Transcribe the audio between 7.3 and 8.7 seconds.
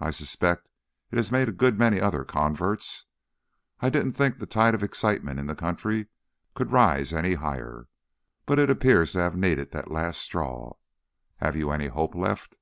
higher, but it